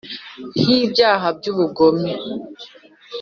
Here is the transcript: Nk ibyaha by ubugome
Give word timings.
Nk 0.59 0.67
ibyaha 0.83 1.27
by 1.37 1.45
ubugome 1.51 2.11